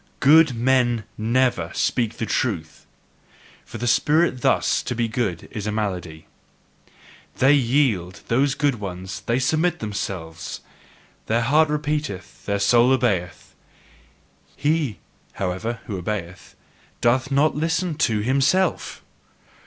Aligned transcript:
GOOD 0.19 0.55
MEN 0.55 1.03
NEVER 1.15 1.69
SPEAK 1.75 2.17
THE 2.17 2.25
TRUTH. 2.25 2.87
For 3.63 3.77
the 3.77 3.85
spirit, 3.85 4.41
thus 4.41 4.81
to 4.81 4.95
be 4.95 5.07
good, 5.07 5.47
is 5.51 5.67
a 5.67 5.71
malady. 5.71 6.25
They 7.37 7.53
yield, 7.53 8.21
those 8.27 8.55
good 8.55 8.79
ones, 8.79 9.21
they 9.27 9.37
submit 9.37 9.77
themselves; 9.77 10.61
their 11.27 11.41
heart 11.43 11.69
repeateth, 11.69 12.45
their 12.45 12.57
soul 12.57 12.91
obeyeth: 12.91 13.53
HE, 14.55 14.97
however, 15.33 15.81
who 15.85 15.99
obeyeth, 15.99 16.55
DOTH 17.01 17.29
NOT 17.29 17.55
LISTEN 17.55 17.93
TO 17.93 18.21
HIMSELF! 18.21 19.03